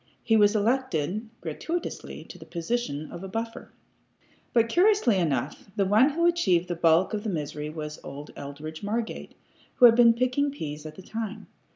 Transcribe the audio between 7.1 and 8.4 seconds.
of the misery was old